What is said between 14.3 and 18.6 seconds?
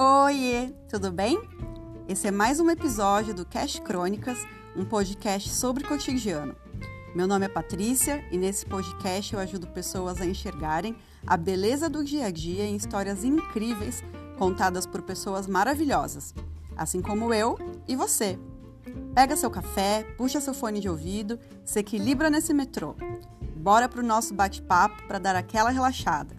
contadas por pessoas maravilhosas, assim como eu e você.